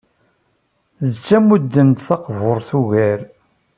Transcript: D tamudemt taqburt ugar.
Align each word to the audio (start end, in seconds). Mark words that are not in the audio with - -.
D 1.11 1.13
tamudemt 1.27 2.03
taqburt 2.07 2.69
ugar. 2.79 3.19